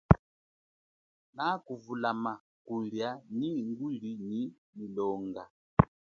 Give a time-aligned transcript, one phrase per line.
[1.35, 2.31] Nakuvulama
[2.65, 4.41] kulia nyi nguli nyi
[4.75, 5.43] milimo.